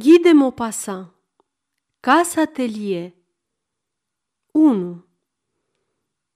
[0.00, 1.12] Guy de Maupassant
[2.00, 3.12] Casa Atelier
[4.50, 5.04] 1.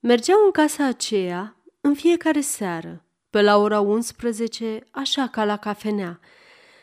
[0.01, 6.21] Mergeau în casa aceea în fiecare seară, pe la ora 11, așa ca la cafenea.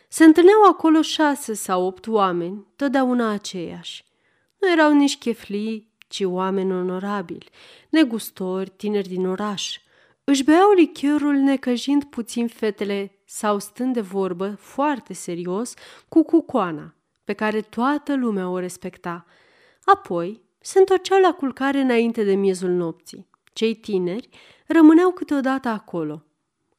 [0.08, 4.06] Se întâlneau acolo șase sau opt oameni, totdeauna aceiași.
[4.58, 7.50] Nu erau nici cheflii, ci oameni onorabili,
[7.90, 9.78] negustori, tineri din oraș.
[10.30, 15.74] Își beau lichiorul necăjind puțin fetele sau stând de vorbă foarte serios
[16.10, 19.26] cu cucoana, pe care toată lumea o respecta.
[19.84, 23.28] Apoi se întorceau la culcare înainte de miezul nopții.
[23.54, 24.30] Cei tineri
[24.68, 26.24] rămâneau câteodată acolo.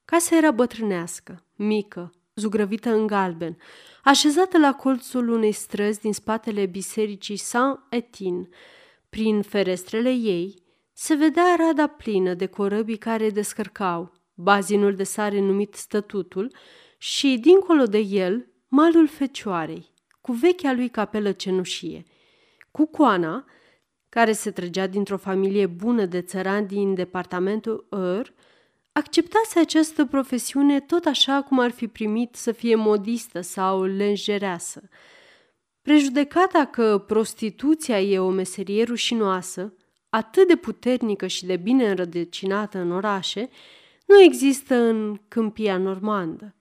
[0.04, 3.56] Casa era bătrânească, mică, zugrăvită în galben,
[4.04, 8.48] așezată la colțul unei străzi din spatele bisericii Saint-Etienne.
[9.08, 10.68] Prin ferestrele ei
[11.02, 16.52] se vedea rada plină de corăbii care descărcau, bazinul de sare numit Stătutul
[16.98, 22.04] și, dincolo de el, malul Fecioarei, cu vechea lui capelă cenușie.
[22.70, 23.44] Cu coana,
[24.08, 28.34] care se trăgea dintr-o familie bună de țărani din departamentul Ur,
[28.92, 34.88] acceptase această profesiune tot așa cum ar fi primit să fie modistă sau lenjereasă.
[35.82, 39.74] Prejudecata că prostituția e o meserie rușinoasă,
[40.10, 43.48] atât de puternică și de bine înrădăcinată în orașe,
[44.06, 46.54] nu există în câmpia normandă.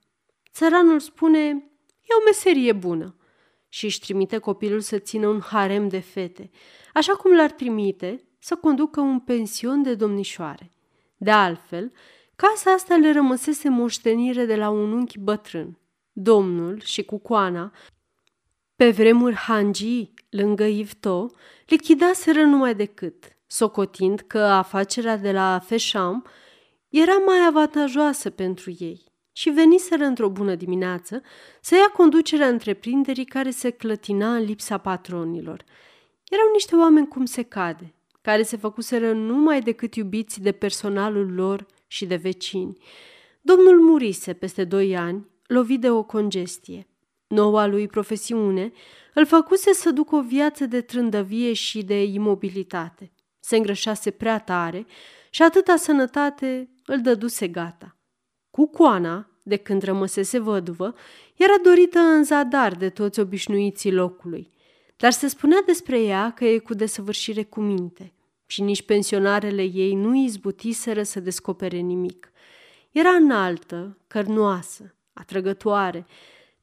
[0.52, 1.48] Țăranul spune,
[2.00, 3.14] e o meserie bună
[3.68, 6.50] și își trimite copilul să țină un harem de fete,
[6.94, 10.70] așa cum l-ar trimite să conducă un pension de domnișoare.
[11.16, 11.92] De altfel,
[12.36, 15.78] casa asta le rămăsese moștenire de la un unchi bătrân.
[16.12, 17.72] Domnul și cucoana,
[18.76, 21.30] pe vremuri Hangi, lângă Ivto,
[21.66, 26.26] lichidaseră numai decât, socotind că afacerea de la Feșam
[26.88, 31.22] era mai avantajoasă pentru ei și veniseră într-o bună dimineață
[31.60, 35.64] să ia conducerea întreprinderii care se clătina în lipsa patronilor.
[36.28, 41.66] Erau niște oameni cum se cade, care se făcuseră numai decât iubiți de personalul lor
[41.86, 42.78] și de vecini.
[43.40, 46.88] Domnul murise peste doi ani, lovit de o congestie.
[47.26, 48.72] Noua lui profesiune
[49.14, 53.12] îl făcuse să ducă o viață de trândăvie și de imobilitate.
[53.40, 54.86] Se îngrășase prea tare
[55.30, 57.96] și atâta sănătate îl dăduse gata.
[58.50, 60.94] Cucoana, de când rămăsese văduvă,
[61.36, 64.50] era dorită în zadar de toți obișnuiții locului,
[64.96, 68.12] dar se spunea despre ea că e cu desăvârșire cu minte
[68.46, 72.32] și nici pensionarele ei nu izbutiseră să descopere nimic.
[72.90, 76.06] Era înaltă, cărnoasă, atrăgătoare,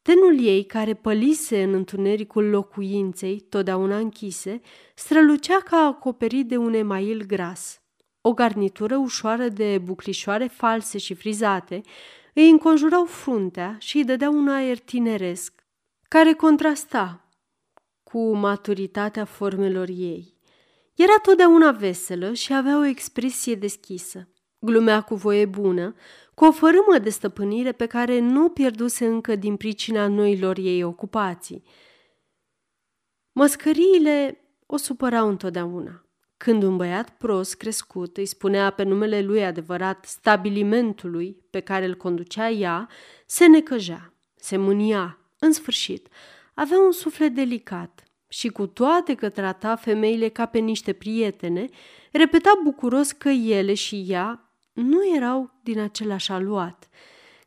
[0.07, 4.61] Tenul ei, care pălise în întunericul locuinței, totdeauna închise,
[4.95, 7.81] strălucea ca acoperit de un email gras.
[8.21, 11.81] O garnitură ușoară de buclișoare false și frizate
[12.33, 15.65] îi înconjurau fruntea și îi dădeau un aer tineresc,
[16.07, 17.29] care contrasta
[18.03, 20.33] cu maturitatea formelor ei.
[20.95, 24.27] Era totdeauna veselă și avea o expresie deschisă.
[24.59, 25.95] Glumea cu voie bună,
[26.33, 31.63] cu o fărâmă de stăpânire pe care nu pierduse încă din pricina noilor ei ocupații.
[33.31, 36.01] Măscăriile o supărau întotdeauna.
[36.37, 41.95] Când un băiat prost crescut îi spunea pe numele lui adevărat stabilimentului pe care îl
[41.95, 42.89] conducea ea,
[43.25, 46.07] se necăjea, se mânia, în sfârșit.
[46.53, 51.65] Avea un suflet delicat și cu toate că trata femeile ca pe niște prietene,
[52.11, 54.46] repeta bucuros că ele și ea
[54.77, 56.89] nu erau din același aluat.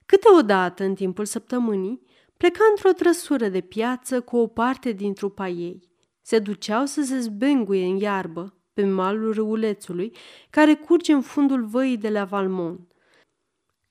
[0.06, 2.02] Câteodată, în timpul săptămânii,
[2.36, 5.88] pleca într-o trăsură de piață cu o parte din trupa ei.
[6.22, 10.16] Se duceau să se zbenguie în iarbă, pe malul râulețului,
[10.50, 12.92] care curge în fundul văii de la Valmont.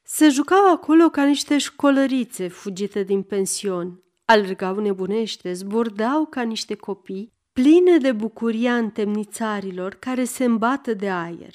[0.04, 4.04] Se jucau acolo ca niște școlărițe fugite din pensiuni.
[4.26, 11.54] Alergau nebunește, zburdau ca niște copii, pline de bucuria întemnițarilor care se îmbată de aer.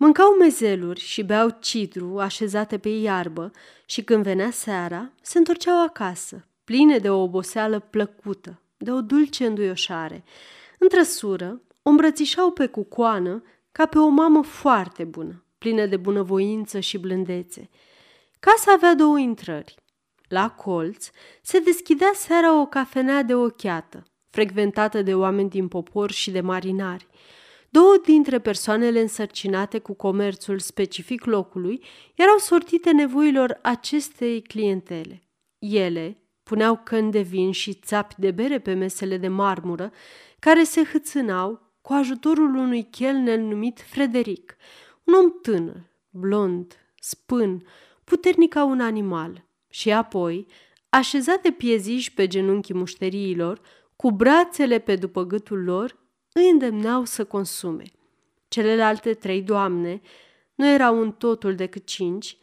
[0.00, 3.50] Mâncau mezeluri și beau cidru așezate pe iarbă
[3.86, 9.46] și când venea seara, se întorceau acasă, pline de o oboseală plăcută, de o dulce
[9.46, 10.24] înduioșare.
[10.78, 13.42] În trăsură, o îmbrățișau pe cucoană
[13.72, 17.68] ca pe o mamă foarte bună, plină de bunăvoință și blândețe.
[18.40, 19.74] Casa avea două intrări.
[20.28, 21.10] La colț
[21.42, 27.06] se deschidea seara o cafenea de ochiată, frecventată de oameni din popor și de marinari.
[27.70, 31.84] Două dintre persoanele însărcinate cu comerțul specific locului
[32.14, 35.22] erau sortite nevoilor acestei clientele.
[35.58, 39.92] Ele puneau căni de vin și țapi de bere pe mesele de marmură,
[40.38, 44.56] care se hâțânau cu ajutorul unui chelner numit Frederic,
[45.04, 47.66] un om tânăr, blond, spân,
[48.04, 49.46] puternic ca un animal.
[49.70, 50.46] Și apoi
[50.88, 53.60] așezat de pieziși pe genunchii mușteriilor,
[53.96, 55.96] cu brațele pe după gâtul lor,
[56.38, 57.84] îi îndemnau să consume.
[58.48, 60.00] Celelalte trei doamne,
[60.54, 62.36] nu erau în totul decât cinci,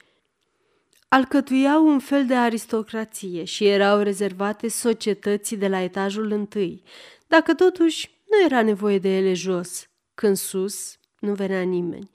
[1.08, 6.84] alcătuiau un fel de aristocrație și erau rezervate societății de la etajul întâi,
[7.28, 12.12] dacă totuși nu era nevoie de ele jos, când sus nu venea nimeni.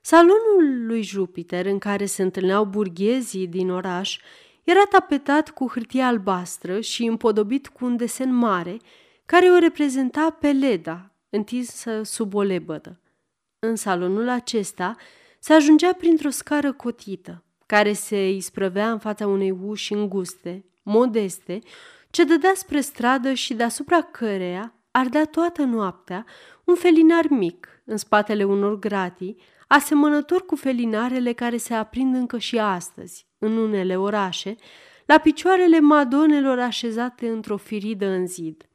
[0.00, 4.18] Salonul lui Jupiter, în care se întâlneau burghezii din oraș,
[4.64, 8.76] era tapetat cu hârtie albastră și împodobit cu un desen mare
[9.26, 13.00] care o reprezenta pe Leda, întinsă sub o lebădă.
[13.58, 14.96] În salonul acesta
[15.38, 21.58] se ajungea printr-o scară cotită, care se isprăvea în fața unei uși înguste, modeste,
[22.10, 26.24] ce dădea spre stradă și deasupra căreia ardea toată noaptea
[26.64, 29.36] un felinar mic în spatele unor gratii,
[29.66, 34.56] asemănător cu felinarele care se aprind încă și astăzi, în unele orașe,
[35.06, 38.68] la picioarele madonelor așezate într-o firidă în zid.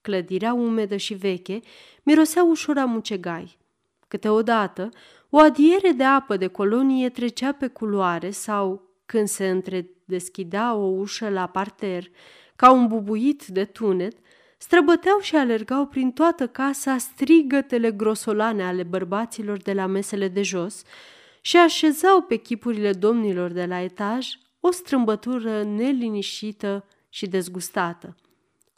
[0.00, 1.60] Clădirea umedă și veche
[2.02, 3.58] mirosea ușor a mucegai.
[4.08, 4.88] Câteodată,
[5.30, 11.28] o adiere de apă de colonie trecea pe culoare sau, când se întredeschidea o ușă
[11.28, 12.04] la parter,
[12.56, 14.16] ca un bubuit de tunet,
[14.58, 20.82] străbăteau și alergau prin toată casa strigătele grosolane ale bărbaților de la mesele de jos
[21.40, 24.26] și așezau pe chipurile domnilor de la etaj
[24.60, 28.16] o strâmbătură neliniștită și dezgustată.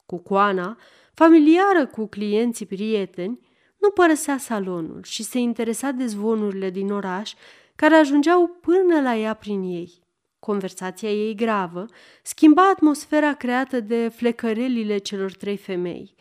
[0.07, 0.79] Cucoana,
[1.15, 3.41] familiară cu clienții prieteni,
[3.79, 7.33] nu părăsea salonul și se interesa de zvonurile din oraș
[7.75, 10.01] care ajungeau până la ea prin ei.
[10.39, 11.87] Conversația ei gravă
[12.23, 16.15] schimba atmosfera creată de flecărelile celor trei femei.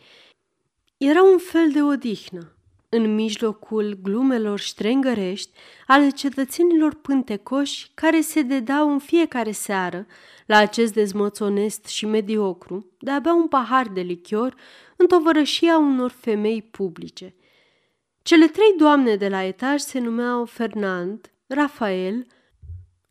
[0.96, 2.56] Era un fel de odihnă,
[2.94, 10.06] în mijlocul glumelor ștrengărești ale cetățenilor pântecoși care se dedau în fiecare seară
[10.46, 14.54] la acest dezmăț onest și mediocru de a bea un pahar de lichior
[14.96, 17.34] în tovărășia unor femei publice.
[18.22, 22.26] Cele trei doamne de la etaj se numeau Fernand, Rafael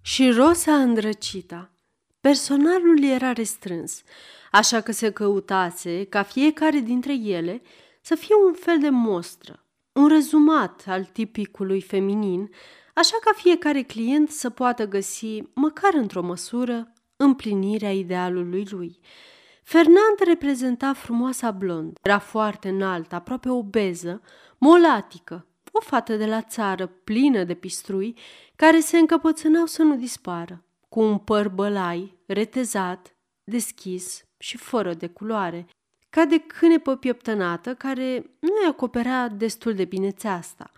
[0.02, 1.72] și Rosa îndrăcita.
[2.20, 4.04] Personalul era restrâns,
[4.52, 7.62] așa că se căutase ca fiecare dintre ele
[8.02, 12.50] să fie un fel de mostră, un rezumat al tipicului feminin,
[12.94, 19.00] așa ca fiecare client să poată găsi, măcar într-o măsură, împlinirea idealului lui.
[19.64, 24.22] Fernand reprezenta frumoasa blond, era foarte înaltă, aproape obeză,
[24.58, 28.18] molatică, o fată de la țară plină de pistrui,
[28.56, 35.08] care se încăpățânau să nu dispară, cu un păr bălai, retezat, deschis și fără de
[35.08, 35.68] culoare,
[36.12, 40.72] ca de cânepă pieptănată care nu-i acoperea destul de bine țeasta.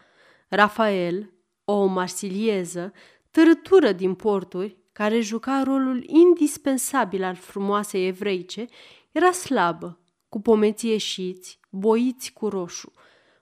[0.47, 1.33] Rafael,
[1.65, 2.94] o marsilieză,
[3.31, 8.65] târătură din porturi, care juca rolul indispensabil al frumoasei evreice,
[9.12, 10.00] era slabă,
[10.30, 12.91] cu pomeții ieșiți, boiți cu roșu.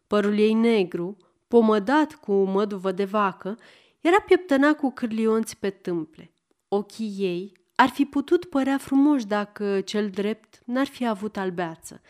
[0.07, 1.17] Părul ei negru,
[1.47, 3.57] pomădat cu măduvă de vacă,
[3.99, 6.33] era pieptănat cu cârlionți pe tâmple.
[6.67, 12.01] Ochii ei ar fi putut părea frumoși dacă cel drept n-ar fi avut albeață.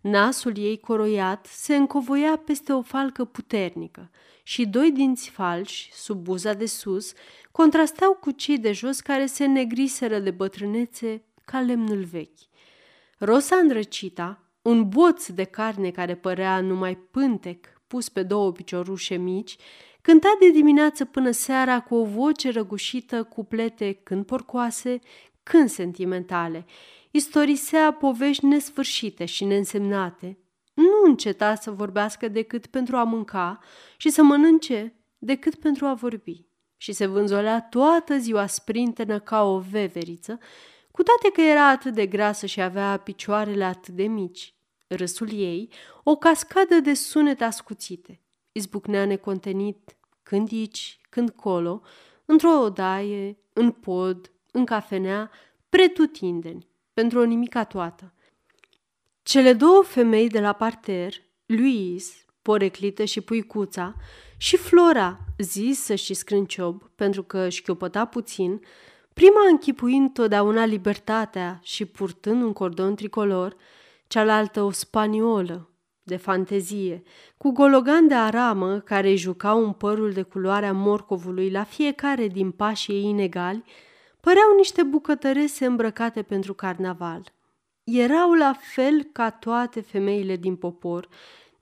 [0.00, 4.10] Nasul ei coroiat se încovoia peste o falcă puternică
[4.42, 7.12] și doi dinți falși, sub buza de sus,
[7.50, 12.38] contrastau cu cei de jos care se negriseră de bătrânețe ca lemnul vechi.
[13.18, 19.56] Rosa îndrăcita, un boț de carne care părea numai pântec pus pe două piciorușe mici,
[20.02, 24.98] cânta de dimineață până seara cu o voce răgușită, cuplete când porcoase,
[25.42, 26.66] când sentimentale.
[27.10, 30.38] Istorisea povești nesfârșite și neînsemnate.
[30.74, 33.58] Nu înceta să vorbească decât pentru a mânca
[33.96, 36.46] și să mănânce decât pentru a vorbi.
[36.76, 40.38] Și se vânzolea toată ziua sprintenă ca o veveriță,
[40.90, 44.54] cu toate că era atât de grasă și avea picioarele atât de mici.
[44.86, 48.20] Râsul ei, o cascadă de sunete ascuțite,
[48.52, 51.82] izbucnea necontenit când aici, când colo,
[52.24, 55.30] într-o odaie, în pod, în cafenea,
[55.68, 58.12] pretutindeni, pentru o nimica toată.
[59.22, 61.14] Cele două femei de la parter,
[61.46, 63.94] Louise, poreclită și puicuța,
[64.36, 68.60] și Flora, zisă și scrânciob, pentru că își șchiopăta puțin,
[69.14, 73.56] prima închipuind totdeauna libertatea și purtând un cordon tricolor,
[74.06, 75.71] cealaltă o spaniolă,
[76.02, 77.02] de fantezie,
[77.36, 82.50] cu gologan de aramă care îi jucau un părul de culoarea morcovului la fiecare din
[82.50, 83.64] pașii ei inegali,
[84.20, 87.32] păreau niște bucătărese îmbrăcate pentru carnaval.
[87.84, 91.08] Erau la fel ca toate femeile din popor,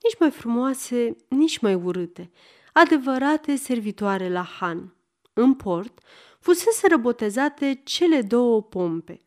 [0.03, 2.31] nici mai frumoase, nici mai urâte,
[2.73, 4.95] adevărate servitoare la Han.
[5.33, 5.99] În port
[6.39, 9.19] fusese răbotezate cele două pompe.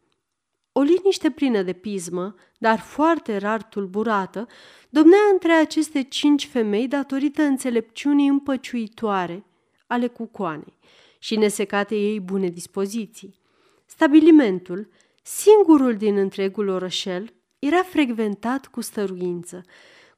[0.72, 4.46] o liniște plină de pismă, dar foarte rar tulburată,
[4.88, 9.44] domnea între aceste cinci femei datorită înțelepciunii împăciuitoare
[9.86, 10.78] ale cucoanei
[11.18, 13.38] și nesecate ei bune dispoziții.
[13.86, 14.88] Stabilimentul,
[15.22, 19.64] singurul din întregul orășel, era frecventat cu stăruință.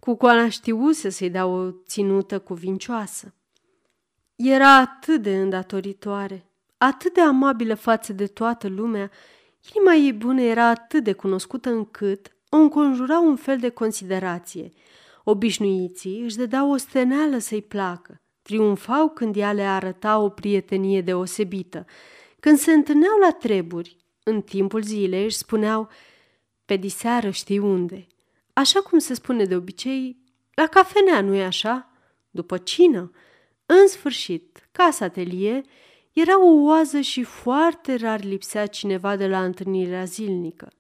[0.01, 3.35] Cucoana știuse să-i dea o ținută cuvincioasă.
[4.37, 9.11] Era atât de îndatoritoare, atât de amabilă față de toată lumea,
[9.75, 14.71] inima ei bună era atât de cunoscută încât o înconjura un fel de considerație.
[15.25, 21.85] Obișnuiții își dădeau o steneală să-i placă, triumfau când ea le arăta o prietenie deosebită.
[22.41, 25.89] Când se întâlneau la treburi, în timpul zilei își spuneau
[26.65, 28.07] pe diseară știi unde.
[28.53, 30.17] Așa cum se spune de obicei,
[30.55, 31.91] la cafenea, nu-i așa?
[32.31, 33.11] După cină.
[33.67, 35.65] În sfârșit, casa atelier
[36.13, 40.73] era o oază și foarte rar lipsea cineva de la întâlnirea zilnică.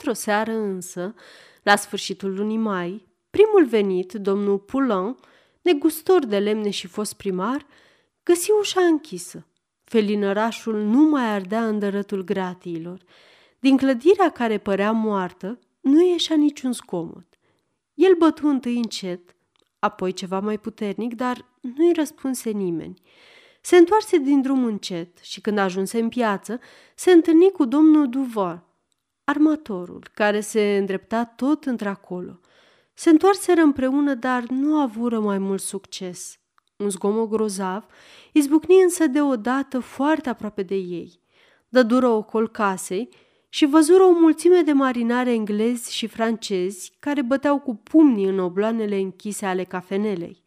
[0.00, 1.14] Într-o seară însă,
[1.62, 5.16] la sfârșitul lunii mai, primul venit, domnul Poulain,
[5.62, 7.66] negustor de lemne și fost primar,
[8.22, 9.46] găsi ușa închisă.
[9.84, 13.02] Felinărașul nu mai ardea în dărătul gratiilor.
[13.60, 17.26] Din clădirea care părea moartă, nu ieșea niciun zgomot.
[17.94, 19.36] El bătu întâi încet,
[19.78, 23.00] apoi ceva mai puternic, dar nu-i răspunse nimeni.
[23.60, 26.60] Se întoarse din drum încet și când ajunse în piață,
[26.94, 28.67] se întâlni cu domnul Duval,
[29.28, 32.40] armatorul, care se îndrepta tot într-acolo.
[32.94, 36.38] Se întoarseră împreună, dar nu avură mai mult succes.
[36.76, 37.86] Un zgomot grozav
[38.32, 41.20] izbucni însă deodată foarte aproape de ei.
[41.68, 43.08] Dă dură ocol casei
[43.48, 48.96] și văzură o mulțime de marinare englezi și francezi care băteau cu pumnii în obloanele
[48.96, 50.42] închise ale cafenelei.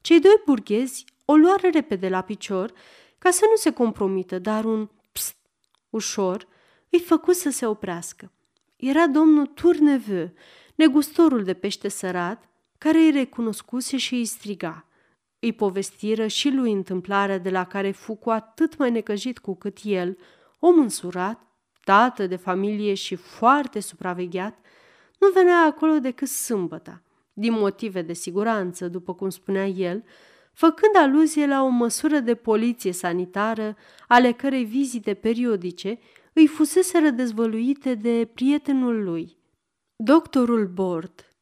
[0.00, 2.72] Cei doi burghezi o luară repede la picior
[3.18, 5.36] ca să nu se compromită, dar un pst
[5.90, 6.54] ușor
[6.90, 8.32] îi făcu să se oprească.
[8.76, 10.30] Era domnul Tourneveu,
[10.74, 14.86] negustorul de pește sărat, care îi recunoscuse și îi striga.
[15.38, 19.78] Îi povestiră și lui întâmplarea de la care fu cu atât mai necăjit cu cât
[19.82, 20.18] el,
[20.58, 21.40] om însurat,
[21.84, 24.58] tată de familie și foarte supravegheat,
[25.18, 27.02] nu venea acolo decât sâmbăta,
[27.32, 30.04] din motive de siguranță, după cum spunea el,
[30.52, 33.76] făcând aluzie la o măsură de poliție sanitară,
[34.08, 35.98] ale cărei vizite periodice
[36.38, 39.38] îi fuseseră dezvăluite de prietenul lui,
[39.96, 41.36] doctorul Bord.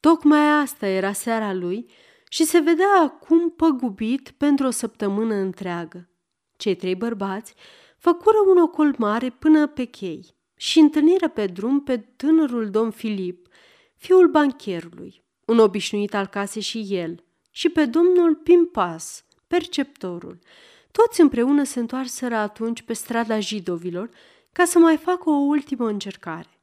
[0.00, 1.90] Tocmai asta era seara lui
[2.28, 6.08] și se vedea acum păgubit pentru o săptămână întreagă.
[6.56, 7.54] Cei trei bărbați
[7.98, 13.48] făcură un ocol mare până pe chei și întâlniră pe drum pe tânărul domn Filip,
[13.96, 20.38] fiul bancherului, un obișnuit al casei și el, și pe domnul Pimpas, perceptorul.
[21.02, 24.10] Toți împreună se întoarseră atunci pe strada jidovilor
[24.52, 26.60] ca să mai facă o ultimă încercare.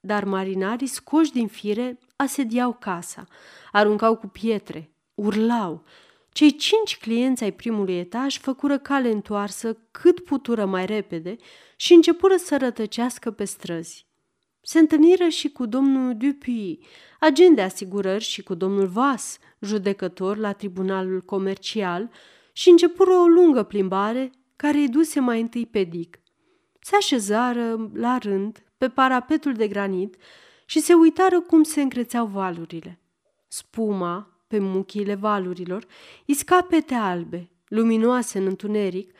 [0.00, 3.26] Dar marinarii scoși din fire asediau casa,
[3.72, 5.84] aruncau cu pietre, urlau,
[6.32, 11.36] cei cinci clienți ai primului etaj făcură cale întoarsă cât putură mai repede
[11.76, 14.06] și începură să rătăcească pe străzi.
[14.60, 16.78] Se întâlniră și cu domnul Dupuy,
[17.20, 22.10] agent de asigurări, și cu domnul Vas, judecător la tribunalul comercial,
[22.58, 26.18] și începură o lungă plimbare care îi duse mai întâi pe Dick.
[26.80, 30.16] Se așezară la rând pe parapetul de granit
[30.66, 33.00] și se uitară cum se încrețeau valurile.
[33.48, 35.86] Spuma, pe muchiile valurilor,
[36.24, 39.12] iscapete albe, luminoase în întuneric,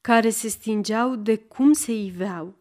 [0.00, 2.56] care se stingeau de cum se iveau.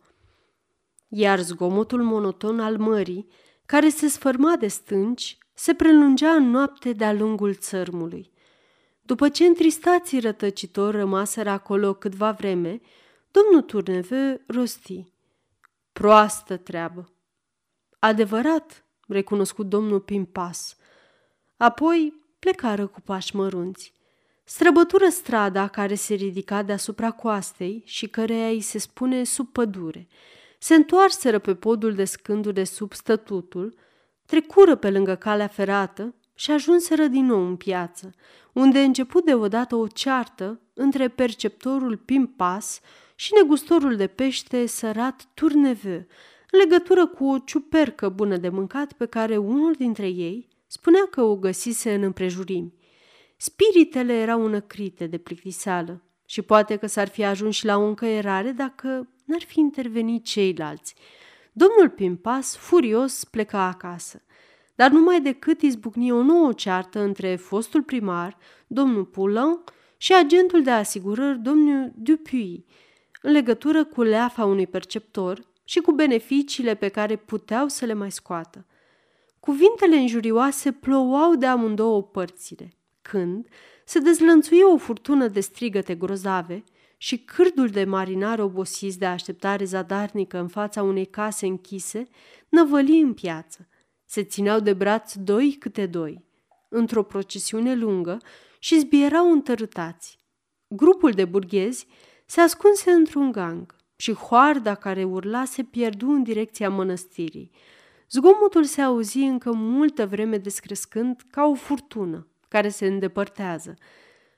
[1.08, 3.28] Iar zgomotul monoton al mării,
[3.66, 8.38] care se sfărma de stânci, se prelungea în noapte de-a lungul țărmului.
[9.10, 12.82] După ce întristații rătăcitor rămaseră acolo câtva vreme,
[13.32, 15.14] domnul Turneve rosti.
[15.94, 17.10] Proastă treabă!
[18.00, 20.76] Adevărat, recunoscut domnul Pimpas.
[21.58, 23.94] Apoi plecară cu pași mărunți.
[24.44, 30.08] Străbătură strada care se ridica deasupra coastei și căreia îi se spune sub pădure.
[30.60, 33.76] Se întoarseră pe podul de scânduri de sub stătutul,
[34.26, 38.12] trecură pe lângă calea ferată și ajunseră din nou în piață,
[38.54, 42.80] unde început deodată o ceartă între perceptorul Pimpas
[43.16, 46.06] și negustorul de pește sărat Turneveu,
[46.52, 51.22] în legătură cu o ciupercă bună de mâncat pe care unul dintre ei Spunea că
[51.22, 52.74] o găsise în împrejurimi.
[53.38, 58.52] Spiritele erau înăcrite de plictiseală și poate că s-ar fi ajuns și la o încăierare
[58.52, 60.96] dacă n-ar fi intervenit ceilalți.
[61.52, 64.24] Domnul Pimpas, furios, pleca acasă,
[64.80, 69.60] dar numai decât izbucni o nouă ceartă între fostul primar, domnul Poulain,
[69.98, 72.66] și agentul de asigurări, domnul Dupuy,
[73.22, 78.12] în legătură cu leafa unui perceptor și cu beneficiile pe care puteau să le mai
[78.12, 78.66] scoată.
[79.40, 83.48] Cuvintele înjurioase plouau de amândouă părțile, când
[83.86, 86.64] se dezlănțuie o furtună de strigăte grozave
[86.98, 92.08] și cârdul de marinari obosiți de așteptare zadarnică în fața unei case închise
[92.50, 93.69] năvăli în piață.
[94.12, 96.26] Se țineau de braț doi câte doi,
[96.70, 98.18] într-o procesiune lungă
[98.60, 100.20] și zbierau întărâtați.
[100.68, 101.88] Grupul de burghezi
[102.26, 107.52] se ascunse într-un gang și hoarda care urla se pierdu în direcția mănăstirii.
[108.10, 113.74] Zgomotul se auzi încă multă vreme descrescând ca o furtună care se îndepărtează.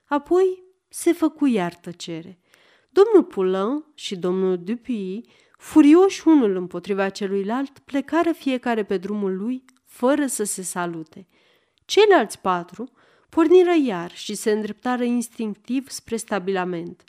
[0.04, 2.38] Apoi se făcu iar tăcere.
[2.90, 5.28] Domnul Poulain și domnul Dupuy,
[5.62, 11.26] furioși unul împotriva celuilalt, plecară fiecare pe drumul lui, fără să se salute.
[11.84, 12.92] Ceilalți patru
[13.28, 17.04] porniră iar și se îndreptară instinctiv spre stabilament.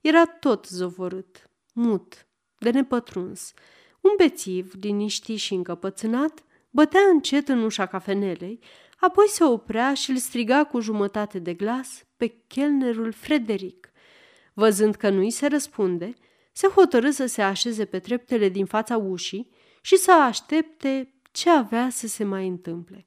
[0.00, 2.26] Era tot zovorât, mut,
[2.58, 3.52] de nepătruns.
[4.00, 8.58] Un bețiv, liniștit și încăpățânat, bătea încet în ușa cafenelei,
[8.96, 13.92] apoi se oprea și îl striga cu jumătate de glas pe chelnerul Frederic.
[14.52, 16.14] Văzând că nu-i se răspunde,
[16.52, 21.88] se hotărâ să se așeze pe treptele din fața ușii și să aștepte ce avea
[21.90, 23.06] să se mai întâmple.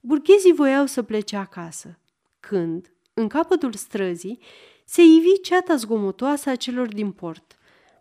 [0.00, 1.98] Burghezii voiau să plece acasă,
[2.40, 4.38] când, în capătul străzii,
[4.84, 7.56] se ivi ceata zgomotoasă a celor din port.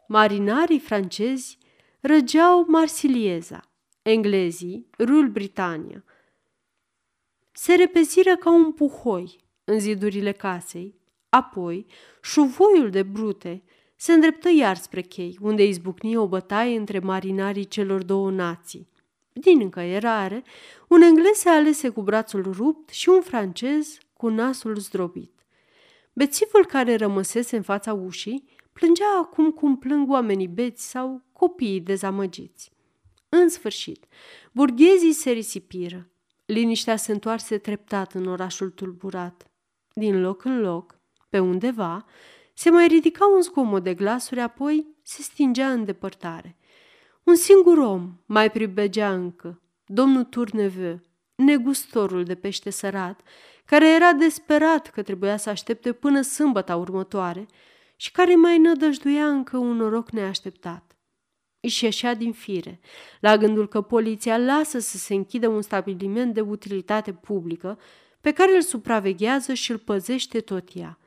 [0.08, 1.58] Marinarii francezi
[2.00, 3.72] răgeau Marsilieza,
[4.02, 6.04] englezii Rul Britania.
[7.52, 10.96] Se repeziră ca un puhoi în zidurile casei,
[11.30, 11.86] apoi
[12.22, 13.64] șuvoiul de brute
[14.02, 18.88] se îndreptă iar spre chei, unde izbucni o bătaie între marinarii celor două nații.
[19.34, 20.44] Din încăierare,
[20.88, 25.46] un englez se alese cu brațul rupt și un francez cu nasul zdrobit.
[26.14, 28.44] Bețivul care rămăsese în fața ușii
[28.74, 32.72] plângea acum cum plâng oamenii beți sau copiii dezamăgiți.
[33.30, 34.06] În sfârșit,
[34.52, 36.10] burghezii se risipiră.
[36.46, 39.52] Liniștea se întoarse treptat în orașul tulburat.
[39.94, 41.00] Din loc în loc,
[41.30, 42.06] pe undeva,
[42.54, 46.58] se mai ridica un zgomot de glasuri, apoi se stingea în depărtare.
[47.24, 51.00] Un singur om mai pribegea încă, domnul Turneveu,
[51.36, 53.22] negustorul de pește sărat,
[53.66, 57.46] care era desperat că trebuia să aștepte până sâmbăta următoare
[57.96, 60.96] și care mai nădăjduia încă un noroc neașteptat.
[61.60, 62.80] Își ieșea din fire,
[63.20, 67.80] la gândul că poliția lasă să se închidă un stabiliment de utilitate publică
[68.22, 71.00] pe care îl supraveghează și îl păzește tot ea.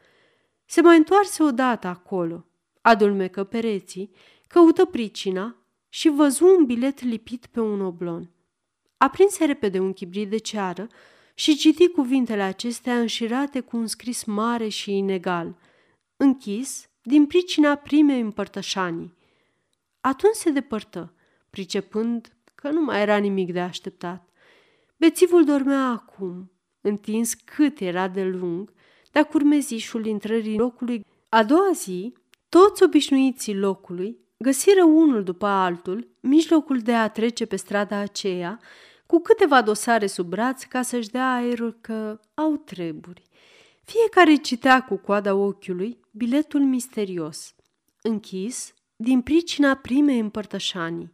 [0.75, 2.47] Se mai întoarse odată acolo,
[2.81, 4.11] adulmecă pereții,
[4.47, 5.57] căută pricina
[5.89, 8.31] și văzu un bilet lipit pe un oblon.
[8.97, 10.87] Aprinse repede un chibrit de ceară
[11.35, 15.59] și citi cuvintele acestea înșirate cu un scris mare și inegal,
[16.17, 19.15] închis din pricina primei împărtășanii.
[20.01, 21.15] Atunci se depărtă,
[21.51, 24.29] pricepând că nu mai era nimic de așteptat.
[24.97, 28.74] Bețivul dormea acum, întins cât era de lung,
[29.15, 31.07] de-a curmezișul intrării locului.
[31.29, 32.15] A doua zi,
[32.49, 38.61] toți obișnuiții locului găsiră unul după altul mijlocul de a trece pe strada aceea
[39.07, 43.23] cu câteva dosare sub braț ca să-și dea aerul că au treburi.
[43.85, 47.55] Fiecare citea cu coada ochiului biletul misterios,
[48.03, 51.14] închis din pricina primei împărtășanii.